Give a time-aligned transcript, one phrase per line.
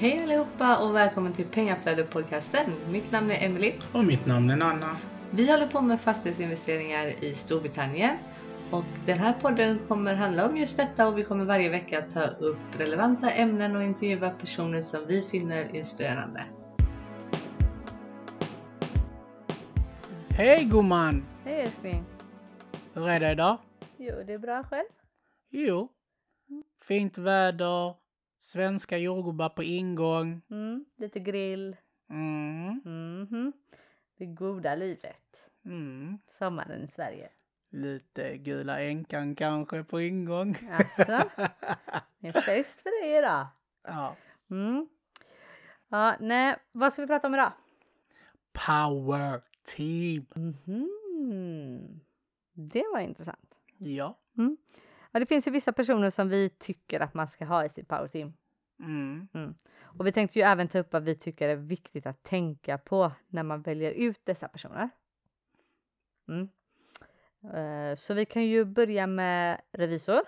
[0.00, 2.70] Hej allihopa och välkommen till Pengaflödet-podcasten.
[2.90, 3.72] Mitt namn är Emily.
[3.92, 4.96] Och mitt namn är Nanna.
[5.30, 8.16] Vi håller på med fastighetsinvesteringar i Storbritannien.
[8.70, 12.26] Och den här podden kommer handla om just detta och vi kommer varje vecka ta
[12.26, 16.42] upp relevanta ämnen och intervjua personer som vi finner inspirerande.
[20.28, 21.24] Hej gumman!
[21.44, 22.04] Hej älskling.
[22.94, 23.58] Hur är det idag?
[23.96, 24.88] Jo, det är bra själv.
[25.50, 25.88] Jo.
[26.82, 27.94] Fint väder,
[28.48, 30.40] svenska jordgubbar på ingång.
[30.50, 31.76] Mm, lite grill.
[32.10, 32.80] Mm.
[32.84, 33.52] Mhm.
[34.18, 35.36] Det goda livet.
[35.64, 36.18] Mm.
[36.26, 37.28] Sommaren i Sverige.
[37.70, 40.56] Lite gula änkan kanske på ingång.
[40.70, 41.28] Alltså,
[42.18, 43.46] det är fest för dig idag.
[43.82, 44.16] ja.
[44.50, 44.88] Mm.
[45.88, 47.52] Ja, nej, vad ska vi prata om idag?
[48.52, 49.40] Power
[49.76, 50.26] team.
[50.34, 52.00] Mhm.
[52.52, 53.54] Det var intressant.
[53.78, 54.18] Ja.
[55.10, 57.88] Ja, det finns ju vissa personer som vi tycker att man ska ha i sitt
[57.88, 58.32] power team.
[58.80, 59.54] Mm.
[59.82, 63.12] Och vi tänkte ju även ta upp vad vi tycker är viktigt att tänka på
[63.28, 64.90] när man väljer ut dessa personer.
[66.28, 66.48] Mm.
[67.54, 70.20] Eh, Så vi kan ju börja med revisor,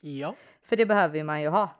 [0.00, 0.36] Ja.
[0.62, 1.70] för det behöver man ju ha.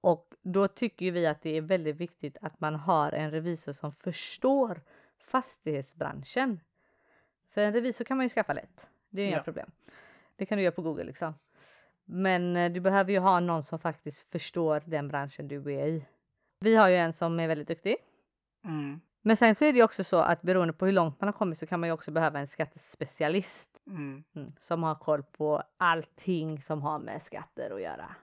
[0.00, 3.92] Och då tycker vi att det är väldigt viktigt att man har en revisor som
[3.92, 4.80] förstår
[5.18, 6.60] fastighetsbranschen.
[7.50, 9.42] För en revisor kan man ju skaffa lätt, det är inga Ja.
[9.42, 9.70] problem.
[10.40, 11.34] Det kan du göra på Google liksom.
[12.04, 16.04] Men eh, du behöver ju ha någon som faktiskt förstår den branschen du är i.
[16.60, 17.96] Vi har ju en som är väldigt duktig.
[18.64, 19.00] Mm.
[19.22, 21.32] Men sen så är det ju också så att beroende på hur långt man har
[21.32, 24.24] kommit så kan man ju också behöva en skattespecialist Mm.
[24.34, 28.14] mm, som har koll på allting som har med skatter att göra.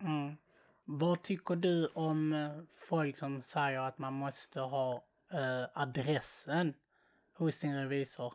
[0.00, 0.36] Mm.
[0.84, 2.50] Vad tycker du om eh,
[2.88, 6.74] folk som säger att man måste ha eh, adressen
[7.36, 8.34] hos sin revisor?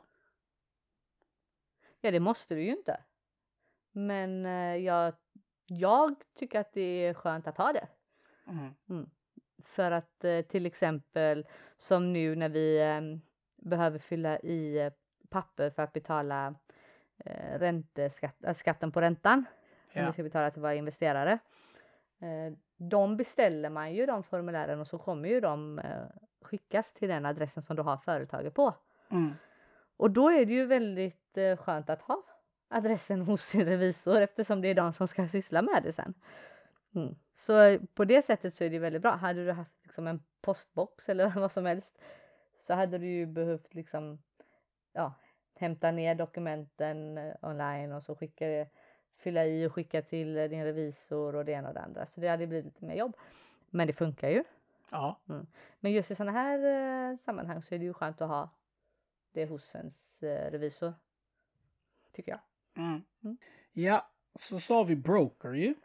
[2.05, 2.97] Ja, det måste du ju inte.
[3.91, 5.13] Men eh, jag,
[5.65, 7.87] jag tycker att det är skönt att ha det.
[8.89, 9.09] Mm.
[9.63, 11.47] För att eh, till exempel
[11.77, 13.01] som nu när vi eh,
[13.55, 14.93] behöver fylla i eh,
[15.29, 16.55] papper för att betala
[17.17, 19.45] eh, ränteskatt, äh, skatten på räntan
[19.91, 20.07] som Ja.
[20.07, 21.39] vi ska betala till våra investerare.
[22.21, 26.03] Eh, de beställer man ju de formulären och så kommer ju de eh,
[26.41, 28.73] skickas till den adressen som du har företaget på.
[29.09, 29.33] Mm.
[29.97, 32.23] Och då är det ju väldigt eh, skönt att ha
[32.67, 36.13] adressen hos sin revisor eftersom det är de som ska syssla med det sen.
[36.95, 37.15] Mm.
[37.33, 39.11] Så eh, på det sättet så är det väldigt bra.
[39.11, 41.97] Hade du haft liksom en postbox eller vad som helst
[42.61, 44.19] så hade du ju behövt liksom
[44.93, 45.13] ja,
[45.55, 48.67] hämta ner dokumenten eh, online och så skicka det,
[49.17, 52.05] fylla i och skicka till din revisor och det ena och det andra.
[52.05, 53.17] Så det hade blivit lite mer jobb.
[53.69, 54.43] Men det funkar ju.
[54.91, 55.19] Ja.
[55.79, 56.59] Men just i sådana här
[57.11, 58.49] eh, sammanhang så är det ju skönt att ha
[59.35, 60.93] det hos ens eh, revisor.
[62.13, 62.39] Tycker jag.
[62.83, 63.01] Mm.
[63.23, 63.37] Mm.
[63.73, 65.75] Ja, så sa vi broker ju.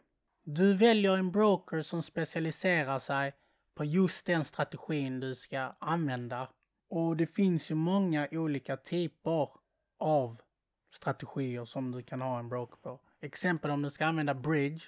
[0.43, 3.33] Du väljer en broker som specialiserar sig
[3.73, 6.47] på just den strategin du ska använda.
[6.89, 9.49] Och det finns ju många olika typer
[9.97, 10.41] av
[10.91, 12.99] strategier som du kan ha en broker på.
[13.21, 14.83] Exempel om du ska använda bridge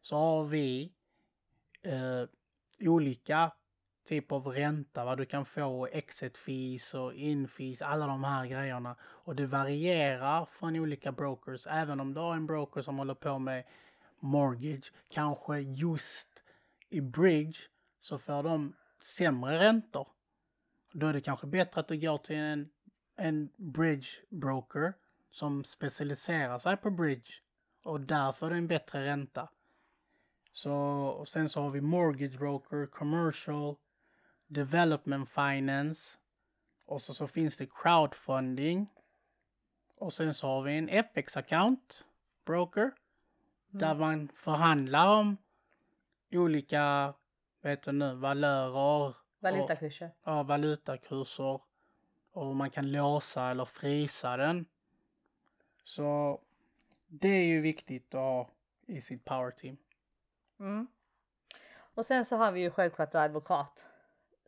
[0.00, 0.92] så har vi
[1.82, 2.24] eh,
[2.80, 3.52] olika
[4.06, 8.46] typ av ränta, vad du kan få, exit fees och in fees, alla de här
[8.46, 8.96] grejerna.
[9.02, 11.66] Och det varierar från olika brokers.
[11.66, 13.64] Även om du har en broker som håller på med
[14.20, 16.42] mortgage, kanske just
[16.88, 17.58] i bridge
[18.00, 20.08] så får de sämre räntor.
[20.92, 22.68] Då är det kanske bättre att du går till en,
[23.16, 24.92] en bridge broker
[25.30, 27.32] som specialiserar sig på bridge
[27.84, 29.48] och där får du en bättre ränta.
[30.52, 30.74] Så,
[31.18, 33.76] och sen så har vi mortgage broker, commercial,
[34.46, 36.18] development finance
[36.86, 38.86] och så, så finns det crowdfunding.
[39.98, 42.04] Och sen så har vi en FX-account
[42.44, 42.90] broker
[43.70, 45.36] där man förhandlar om
[46.32, 47.14] olika,
[47.60, 50.10] vet du nu, valörer, Valutakurser.
[50.24, 51.60] ja, valutakurser
[52.32, 54.66] och man kan låsa eller frysa den.
[55.84, 56.40] Så
[57.06, 58.50] det är ju viktigt att ha
[58.86, 59.76] i sitt power team.
[60.60, 60.86] Mm.
[61.78, 63.86] Och sen så har vi ju självklart då advokat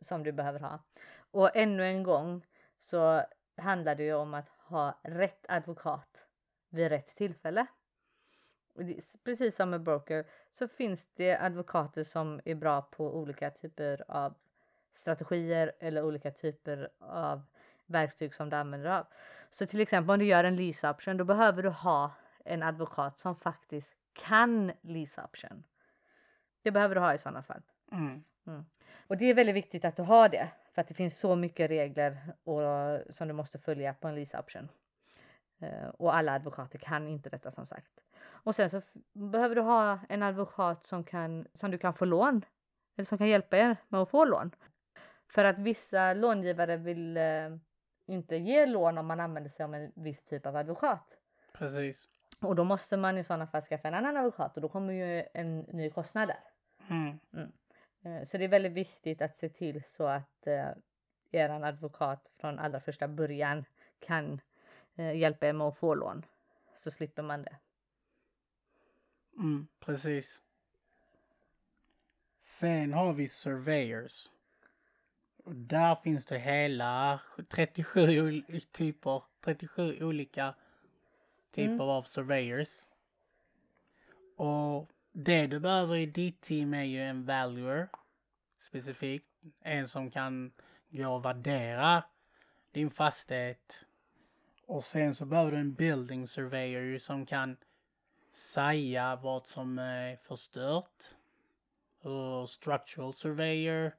[0.01, 0.79] som du behöver ha.
[1.31, 2.45] Och ännu en gång
[2.79, 3.23] så
[3.57, 6.25] handlar det ju om att ha rätt advokat
[6.69, 7.65] vid rätt tillfälle.
[9.23, 14.33] Precis som med broker så finns det advokater som är bra på olika typer av
[14.93, 17.41] strategier eller olika typer av
[17.85, 19.05] verktyg som du använder av.
[19.49, 22.11] Så till exempel om du gör en lease option då behöver du ha
[22.45, 25.63] en advokat som faktiskt kan lease option.
[26.61, 27.61] Det behöver du ha i sådana fall.
[27.91, 28.23] Mm.
[29.09, 31.69] Och det är väldigt viktigt att du har det för att det finns så mycket
[31.69, 32.61] regler och,
[33.15, 34.69] som du måste följa på en lease option.
[35.59, 37.91] Eh, och alla advokater kan inte detta som sagt.
[38.21, 38.81] Och sen så
[39.13, 42.45] behöver du ha en advokat som, kan, som du kan få lån
[42.97, 44.51] eller som kan hjälpa er med att få lån.
[45.33, 47.49] För att vissa långivare vill eh,
[48.05, 51.17] inte ge lån om man använder sig av en viss typ av advokat.
[51.53, 52.07] Precis.
[52.41, 55.25] Och då måste man i sådana fall skaffa en annan advokat och då kommer ju
[55.33, 56.43] en ny kostnad där.
[56.89, 57.19] Mm.
[57.33, 57.47] Eh,
[58.01, 60.69] Så det är väldigt viktigt att se till så att eh,
[61.31, 63.65] er advokat från allra första början
[63.99, 64.41] kan
[64.95, 66.25] eh, hjälpa er med att få lån.
[66.77, 67.55] Så slipper man det.
[69.37, 70.41] Mm, precis.
[72.37, 74.29] Sen har vi surveyors.
[75.43, 77.19] Och där finns det hela
[77.49, 80.55] 37 ol- typer, 37 olika
[81.51, 81.81] typer Mm.
[81.89, 82.69] av surveyors.
[84.35, 84.89] Och
[85.23, 87.89] det du behöver i ditt team är ju en valuer
[88.59, 89.25] specifikt.
[89.61, 90.51] En som kan
[90.89, 92.03] gå och värdera
[92.71, 93.85] din fastighet.
[94.65, 97.57] Och sen så behöver du en building surveyor som kan
[98.31, 101.15] säga vad som är förstört.
[102.01, 103.91] Och structural surveyor.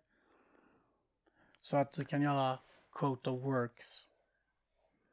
[1.63, 2.59] Så att du kan göra
[2.93, 4.07] quote of works.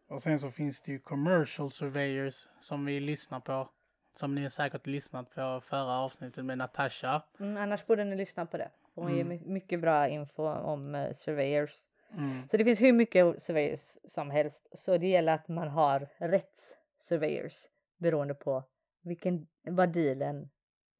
[0.07, 3.69] Och sen så finns det ju commercial surveyors som vi lyssnar på.
[4.19, 7.21] Som ni har säkert lyssnat på förra avsnittet med Natasha.
[7.39, 8.71] Mm, annars borde ni lyssna på det.
[8.93, 9.27] Hon ger Mm.
[9.37, 11.75] my- mycket bra info om eh, surveyors.
[12.13, 12.47] Mm.
[12.49, 14.67] Så det finns hur mycket surveyors som helst.
[14.73, 16.63] Så det gäller att man har rätt
[16.99, 17.53] surveyors
[17.97, 18.63] beroende på
[19.01, 20.49] vilken, vad dealen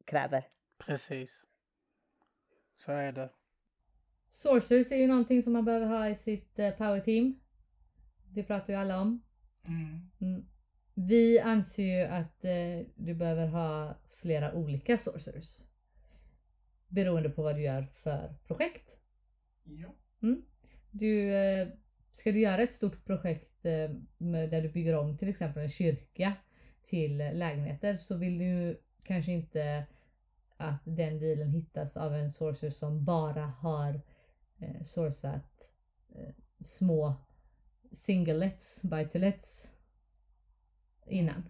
[0.06, 0.44] kräver.
[0.78, 1.44] Precis.
[2.86, 3.30] Så är det.
[4.30, 7.40] Sourcers är ju någonting som man behöver ha i sitt eh, power team.
[8.34, 9.24] Det pratar ju alla om.
[10.20, 10.46] Mm.
[11.00, 15.64] Vi anser ju att eh, du behöver ha flera olika sourcers.
[16.88, 18.98] Beroende på vad du gör för projekt.
[19.64, 19.94] Ja.
[20.92, 21.68] Du, eh,
[22.12, 25.70] ska du göra ett stort projekt eh, med, där du bygger om till exempel en
[25.70, 26.34] kyrka
[26.84, 29.86] till lägenheter så vill du kanske inte
[30.58, 34.02] att den dealen hittas av en sourcer som bara har
[34.60, 35.72] eh, sourcat
[36.16, 36.34] eh,
[36.66, 37.16] små
[37.92, 39.72] single-lets, buy-to-lets
[41.10, 41.50] innan.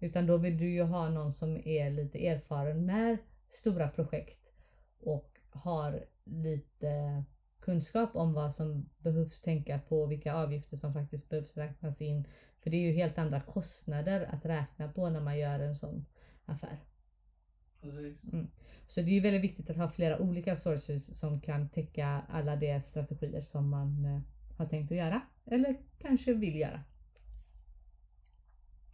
[0.00, 3.18] Utan då vill du ju ha någon som är lite erfaren med
[3.48, 4.52] stora projekt
[5.00, 7.24] och har lite
[7.60, 12.24] kunskap om vad som behövs tänka på, vilka avgifter som faktiskt behövs räknas in.
[12.62, 16.06] För det är ju helt andra kostnader att räkna på när man gör en sån
[16.44, 16.78] affär.
[17.80, 18.20] Precis.
[18.88, 22.56] Så det är ju väldigt viktigt att ha flera olika sources som kan täcka alla
[22.56, 24.20] de strategier som man eh,
[24.58, 25.20] har tänkt att göra.
[25.44, 26.80] Eller kanske vill göra.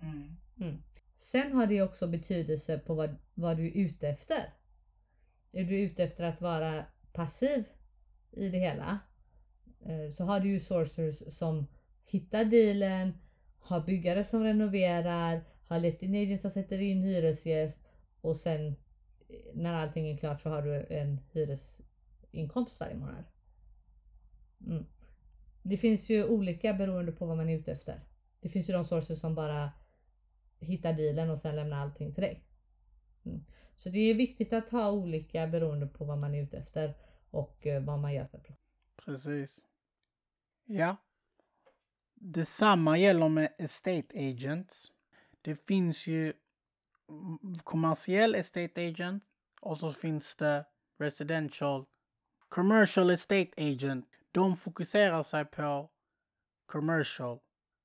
[0.05, 0.37] Mm.
[0.61, 0.83] mm.
[1.17, 4.53] Sen har det ju också betydelse på vad, vad du är ute efter.
[5.53, 7.65] Är du ute efter att vara passiv
[8.31, 8.99] i det hela
[9.81, 11.67] eh, så har du ju sourcers som
[12.05, 13.13] hittar dealen,
[13.59, 17.79] har byggare som renoverar, har letting agents som sätter in hyresgäst
[18.21, 18.75] och sen eh,
[19.55, 23.25] när allting är klart så har du en hyresinkomst varje månad.
[24.67, 24.87] Mm.
[25.63, 28.01] Det finns ju olika beroende på vad man är ute efter.
[28.41, 29.71] Det finns ju de sources som bara
[30.65, 32.45] hitta dealen och sen lämna allting till dig.
[33.25, 33.45] Mm.
[33.77, 36.95] Så det är viktigt att ha olika beroende på vad man är ute efter
[37.31, 38.61] och eh, vad man gör för projekt.
[38.97, 39.67] Precis.
[40.65, 40.97] Ja.
[42.15, 44.93] Detsamma gäller med estate agents.
[45.43, 46.33] Det finns ju
[47.65, 49.25] kommersiell estate agent
[49.61, 50.65] och så finns det
[50.99, 51.85] residential
[52.49, 54.07] commercial estate agent.
[54.33, 55.91] De fokuserar sig på
[56.67, 57.39] commercial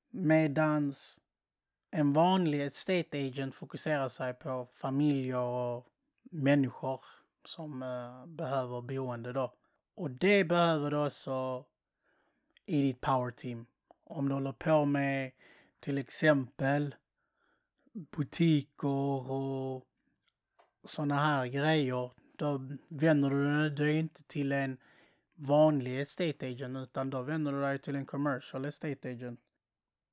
[0.09, 1.19] medans
[1.91, 5.87] en vanlig estate agent fokuserar sig på familjer och
[6.23, 7.01] människor
[7.45, 9.53] som uh, behöver boende då.
[9.95, 11.65] Och det behöver du också
[12.65, 13.65] i ditt power team.
[14.03, 15.31] Om du håller på med
[15.79, 16.95] till exempel
[17.93, 19.85] butiker och
[20.83, 22.11] sådana här grejer.
[22.35, 24.77] Då vänder du dig inte till en
[25.35, 29.39] vanlig estate agent utan då vänder du dig till en commercial estate agent.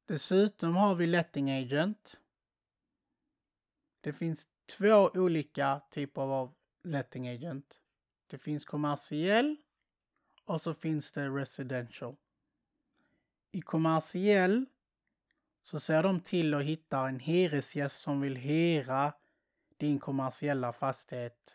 [0.07, 2.21] Dessutom har vi letting agent.
[4.01, 7.81] Det finns två olika typer av letting agent.
[8.27, 9.57] Det finns kommersiell
[10.45, 12.17] och så finns det residential.
[13.53, 14.67] I kommersiell
[15.63, 19.13] så ser de till att hitta en hyresgäst som vill hyra
[19.77, 21.55] din kommersiella fastighet.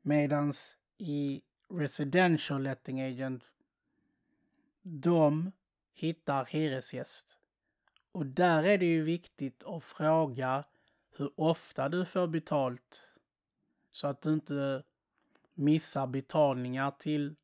[0.00, 3.44] Medans i residential letting agent
[4.82, 5.52] de
[5.92, 7.38] hittar hyresgäst.
[8.12, 10.64] Och där är det ju viktigt att fråga
[11.16, 13.00] hur ofta du får betalt
[13.90, 14.82] så att du inte
[15.54, 17.36] missar betalningar till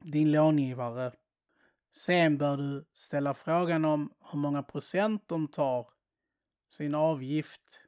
[0.00, 1.12] din långivare.
[1.92, 5.86] Sen bör du ställa frågan om hur många procent de tar
[6.70, 7.78] sin avgift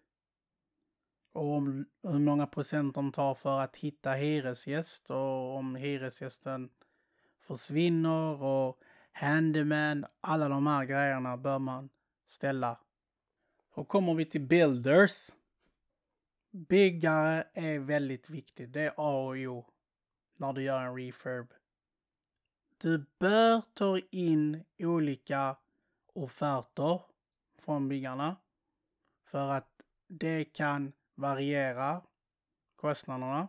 [1.32, 6.70] och om hur många procent de tar för att hitta hyresgäst och om hyresgästen
[7.40, 8.78] försvinner och
[9.14, 11.88] handyman, alla de här grejerna bör man
[12.26, 12.78] ställa.
[13.70, 15.30] Och kommer vi till builders.
[16.50, 18.72] Byggare är väldigt viktigt.
[18.72, 19.66] Det är A och O
[20.36, 21.54] när du gör en refurb.
[22.78, 25.56] Du bör ta in olika
[26.12, 27.00] offerter
[27.58, 28.36] från byggarna
[29.24, 32.02] för att det kan variera
[32.76, 33.48] kostnaderna.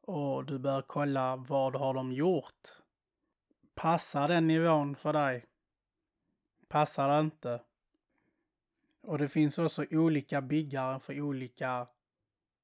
[0.00, 2.78] Och du bör kolla vad har de gjort.
[3.78, 5.44] Passar den nivån för dig?
[6.68, 7.60] Passar det inte?
[9.00, 11.86] Och det finns också olika byggare för olika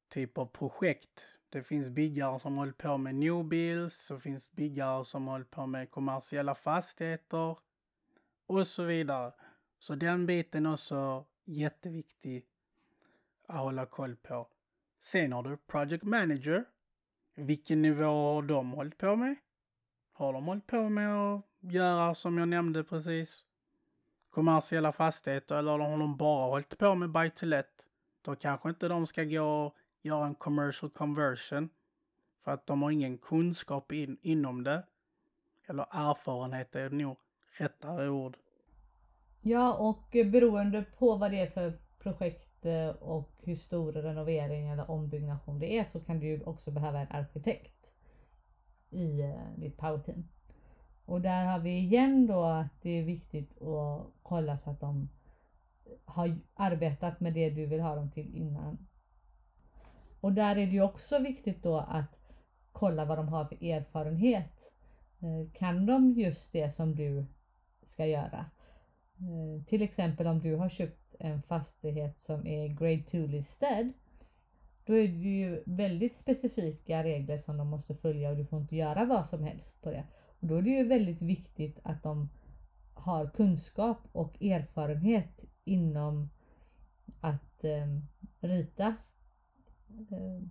[0.08, 1.24] typer av projekt.
[1.48, 5.66] Det finns byggare som håller på med new builds, det finns byggare som håller på
[5.66, 7.56] med kommersiella fastigheter
[8.46, 9.32] och så vidare.
[9.78, 12.46] Så den biten är också jätteviktig
[13.46, 14.48] att hålla koll på.
[15.00, 16.64] Sen har du Project Manager.
[17.34, 19.36] Vilken nivå har de hållit på med?
[20.16, 23.44] Har de hållit på med att göra som jag nämnde precis?
[24.30, 27.86] Kommersiella fastigheter eller har de bara hållit på med buy to let?
[28.22, 31.68] Då kanske inte de ska gå och göra en commercial conversion.
[32.44, 34.82] För att de har ingen kunskap in, inom det.
[35.66, 37.16] Eller erfarenhet är nog
[37.58, 38.36] rättare ord.
[39.42, 44.90] Ja och beroende på vad det är för projekt eh, och hur stor renovering eller
[44.90, 47.83] ombyggnation det är så kan du ju också behöva en arkitekt
[48.94, 50.28] i eh, ditt powerteam.
[51.04, 55.08] Och där har vi igen då att det är viktigt att kolla så att de
[56.04, 58.78] har arbetat med det du vill ha dem till innan.
[60.20, 62.18] Och där är det ju också viktigt då att
[62.72, 64.72] kolla vad de har för erfarenhet.
[65.20, 67.26] Eh, kan de just det som du
[67.86, 68.46] ska göra?
[69.18, 73.92] Eh, till exempel om du har köpt en fastighet som är grade 2 listed.
[74.84, 78.76] Då är det ju väldigt specifika regler som de måste följa och du får inte
[78.76, 80.04] göra vad som helst på det.
[80.40, 82.28] Och då är det ju väldigt viktigt att de
[82.94, 86.30] har kunskap och erfarenhet inom
[87.20, 87.86] att eh,
[88.40, 88.94] rita
[90.10, 90.42] eh,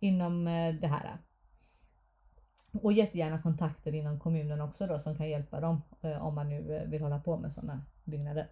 [0.00, 1.18] inom eh, det här.
[2.72, 6.76] Och jättegärna kontakter inom kommunen också då som kan hjälpa dem eh, om man nu
[6.76, 8.48] eh, vill hålla på med sådana byggnader.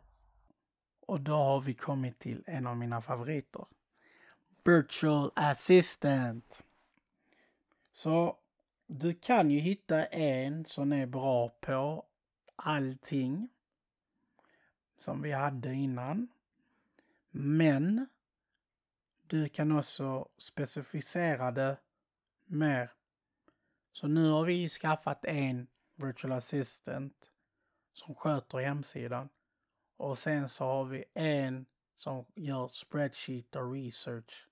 [1.07, 3.65] Och då har vi kommit till en av mina favoriter.
[4.67, 6.65] Virtual Assistant.
[7.93, 8.39] Så
[8.87, 12.05] du kan ju hitta en som är bra på
[12.57, 13.49] allting
[14.99, 16.29] som vi hade innan.
[17.31, 18.07] Men
[19.27, 21.77] du kan också specificera det
[22.45, 22.93] mer.
[23.93, 27.31] Så nu har vi skaffat en virtual assistant
[27.93, 29.29] som sköter hemsidan.
[29.97, 34.47] Och sen så har vi en som gör spreadsheet och research.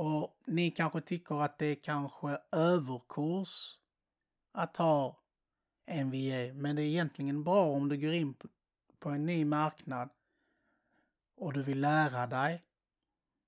[0.00, 3.78] Och ni kanske tycker att det är kanske överkurs
[4.52, 5.20] att ha
[5.86, 6.10] en
[6.60, 8.34] Men det är egentligen bra om du går in
[8.98, 10.08] på en ny marknad
[11.34, 12.64] och du vill lära dig.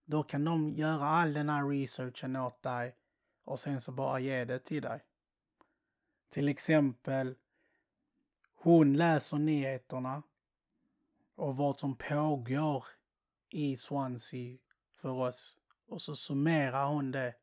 [0.04, 2.96] Då kan de göra all den här researchen åt dig
[3.44, 5.00] och sen så bara ge det till dig.
[6.28, 7.34] Till exempel,
[8.54, 10.22] hon läser nyheterna
[11.34, 12.84] och vad som pågår
[13.48, 14.58] i Swansea
[14.94, 15.59] för oss.
[15.90, 17.34] Och så summerar hon det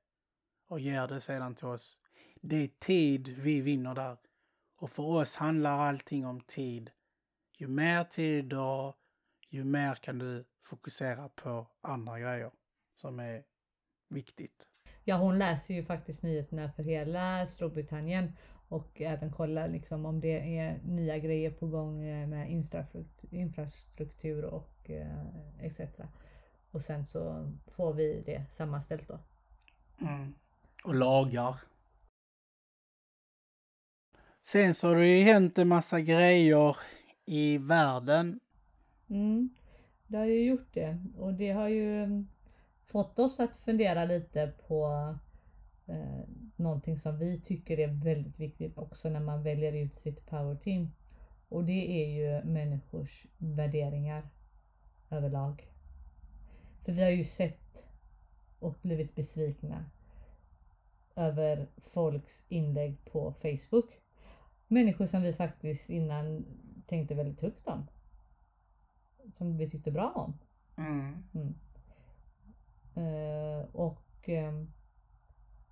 [0.67, 1.97] och ger det sedan till oss.
[2.41, 4.17] Det är tid vi vinner där.
[4.77, 6.91] Och för oss handlar allting om tid.
[7.57, 8.95] Ju mer tid du har,
[9.49, 12.51] ju mer kan du fokusera på andra grejer
[12.95, 13.43] som är
[14.09, 14.67] viktigt.
[15.03, 18.31] Ja, hon läser ju faktiskt nyheterna för hela Storbritannien
[18.67, 22.51] och även kollar liksom om det är nya grejer på gång eh, med
[23.31, 25.81] infrastruktur och eh, etc.
[26.71, 29.19] Och sen så får vi det sammanställt då.
[30.01, 30.33] Mm.
[30.83, 31.55] Och lagar.
[34.43, 36.77] Sen så har det ju hänt en massa grejer
[37.25, 38.39] i världen.
[39.09, 39.49] Mm.
[40.07, 42.07] Det har ju gjort det och det har ju
[42.85, 45.15] fått oss att fundera lite på
[45.87, 46.23] eh,
[46.55, 50.91] någonting som vi tycker är väldigt viktigt också när man väljer ut sitt powerteam.
[51.49, 54.29] Och det är ju människors värderingar
[55.09, 55.67] överlag.
[56.87, 57.83] För vi har ju sett
[58.59, 59.85] och blivit besvikna
[61.15, 63.89] över folks inlägg på Facebook.
[64.67, 66.45] Människor som vi faktiskt innan
[66.85, 67.87] tänkte väldigt högt om.
[69.37, 70.37] Som vi tyckte bra om.
[70.77, 71.23] Mm.
[71.33, 71.55] Mm.
[72.97, 74.73] Uh, och um,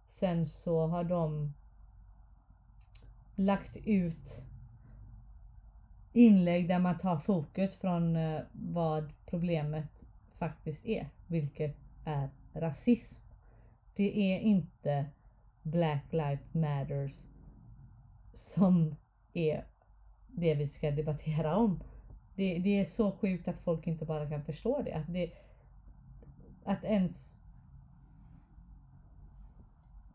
[0.07, 1.53] sen så har de
[3.35, 4.41] lagt ut
[6.13, 10.05] inlägg där man tar fokus från uh, vad problemet
[10.37, 13.21] faktiskt är, vilket är rasism.
[13.95, 15.05] Det är inte
[15.61, 17.23] Black Lives Matters
[18.33, 18.95] som
[19.33, 19.65] är
[20.27, 21.83] det vi ska debattera om.
[22.35, 24.93] Det, det är så sjukt att folk inte bara kan förstå det.
[24.93, 25.31] Att, det,
[26.63, 27.41] att ens...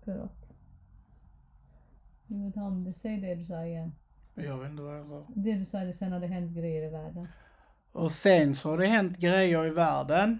[0.04, 0.48] Förlåt.
[2.26, 3.92] Jag vet inte om du säger det du sa igen.
[4.34, 5.26] Jag vet inte vad jag sa.
[5.34, 7.28] Det du sa, det sen har det hänt grejer i världen.
[7.92, 10.38] Och sen så har det hänt grejer i världen.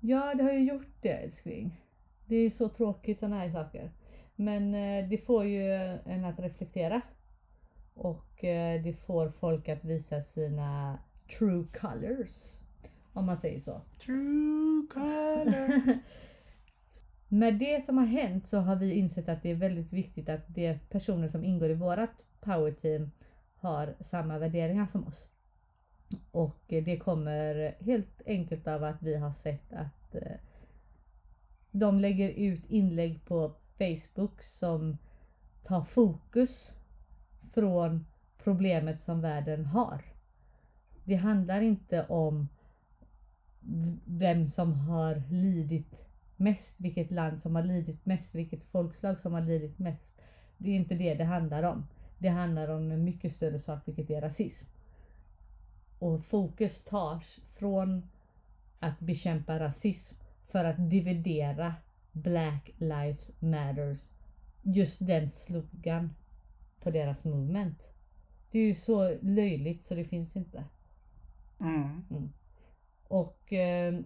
[0.00, 1.80] Ja, det har ju gjort det älskling.
[2.26, 3.90] Det är så tråkigt sådana här saker.
[4.36, 5.72] Men eh, det får ju
[6.04, 7.00] en att reflektera.
[7.94, 10.98] Och eh, det får folk att visa sina
[11.38, 12.58] true colors.
[13.12, 13.80] Om man säger så.
[14.04, 15.96] True colors.
[17.28, 20.48] Med det som har hänt så har vi insett att det är väldigt viktigt att
[20.48, 23.10] de personer som ingår i vårat powerteam
[23.56, 25.29] har samma värderingar som oss.
[26.30, 30.36] Och det kommer helt enkelt av att vi har sett att eh,
[31.70, 34.96] de lägger ut inlägg på Facebook som
[35.62, 36.72] tar fokus
[37.52, 38.06] från
[38.42, 40.04] problemet som världen har.
[41.04, 42.48] Det handlar inte om
[44.04, 46.00] vem som har lidit
[46.36, 50.20] mest, vilket land som har lidit mest, vilket folkslag som har lidit mest.
[50.58, 51.86] Det är inte det det handlar om.
[52.18, 54.66] Det handlar om en mycket större sak, vilket är rasism.
[56.00, 58.08] Och fokus tas från
[58.78, 60.14] att bekämpa rasism
[60.46, 61.74] för att dividera
[62.12, 64.10] Black Lives Matters.
[64.62, 66.14] Just den slogan
[66.80, 67.82] på deras movement.
[68.50, 70.64] Det är ju så löjligt så det finns inte.
[71.60, 72.32] Mm.
[73.08, 74.00] Och eh,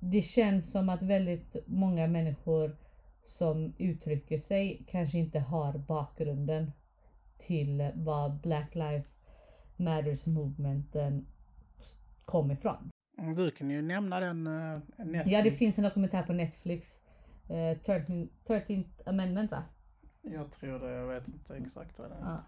[0.00, 2.76] det känns som att väldigt många människor
[3.24, 6.72] som uttrycker sig kanske inte har bakgrunden
[7.38, 9.15] till vad Black Lives
[9.76, 11.26] Matters movementen
[12.24, 12.90] kom ifrån.
[13.18, 15.32] Mm, Du kan ju nämna den uh, Netflix.
[15.32, 17.00] Ja, det finns en dokumentär på Netflix.
[17.48, 19.62] Eh, 13, 13th amendment va?
[20.22, 22.20] Jag tror det, jag vet inte exakt vad det är.
[22.20, 22.42] Ja.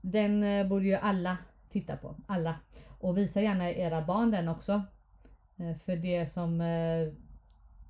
[0.00, 2.16] Den eh, borde ju alla titta på.
[2.26, 2.60] Alla.
[3.00, 4.82] Och visa gärna era barn den också.
[5.56, 7.08] Eh, för det som eh,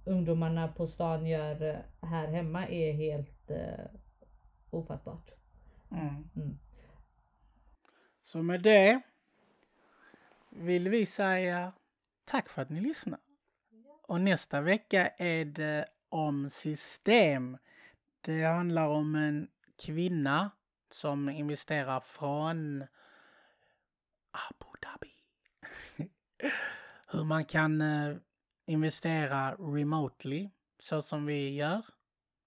[0.05, 3.85] ungdomarna på stan gör eh, här hemma är helt eh,
[4.71, 5.31] ofattbart.
[5.91, 6.29] Mm.
[6.37, 6.59] Mm.
[8.27, 9.01] Så med det
[10.51, 11.73] vill vi säga
[12.25, 13.21] tack för att ni lyssnar.
[14.03, 17.59] Och nästa vecka är det om system.
[18.21, 20.51] Det handlar om en kvinna
[20.91, 22.85] som investerar från
[24.31, 25.15] Abu Dhabi.
[27.09, 28.17] Hur man kan eh,
[28.65, 31.85] investera remotely så som vi gör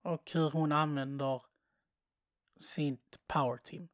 [0.01, 1.41] och hur hon använder
[2.59, 3.87] sitt power team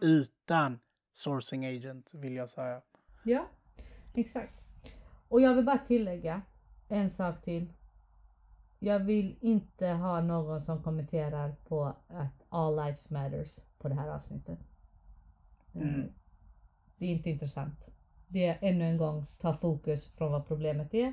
[0.00, 0.80] utan
[1.18, 2.80] sourcing agent vill jag säga.
[3.24, 3.46] Ja,
[4.14, 4.54] exakt.
[5.28, 6.42] Och jag vill bara tillägga
[6.88, 7.72] en sak till.
[8.78, 14.08] Jag vill inte ha någon som kommenterar på att all lives matters på det här
[14.08, 14.58] avsnittet.
[15.74, 16.12] Eh, Mm.
[16.96, 17.88] Det är inte intressant.
[18.28, 21.12] Det är ännu en gång ta fokus från vad problemet är.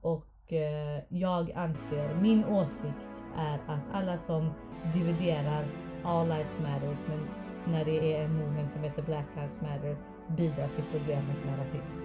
[0.00, 4.50] Och eh, jag anser, min åsikt är att alla som
[4.94, 5.66] dividerar
[6.04, 9.96] all lives matters men när det är en movement som heter Black Lives Matter
[10.36, 11.96] bidrar till problemet med rasism.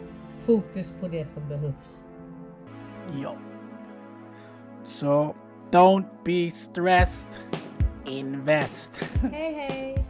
[0.45, 1.99] Fokus på det som behövs.
[3.21, 3.35] Ja.
[4.85, 5.35] Så
[5.71, 7.29] don't be stressed.
[8.05, 8.91] Invest.
[9.31, 10.05] Hej hej!